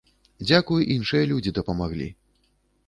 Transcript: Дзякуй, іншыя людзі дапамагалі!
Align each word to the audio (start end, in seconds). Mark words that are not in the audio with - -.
Дзякуй, 0.47 0.87
іншыя 0.95 1.29
людзі 1.33 1.55
дапамагалі! 1.59 2.11